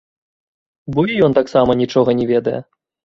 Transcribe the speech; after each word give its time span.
Бо 0.95 1.05
і 1.15 1.19
ён 1.27 1.37
таксама 1.41 1.77
нічога 1.83 2.17
не 2.21 2.25
ведае. 2.33 2.59